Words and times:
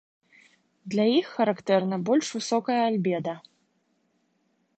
Для 0.93 1.05
іх 1.19 1.27
характэрна 1.35 1.95
больш 2.07 2.25
высокае 2.39 2.79
альбеда. 2.89 3.33